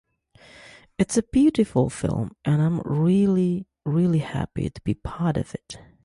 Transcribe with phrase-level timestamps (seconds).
[0.97, 5.77] It's a beautiful film and I'm really, really happy to be part of it.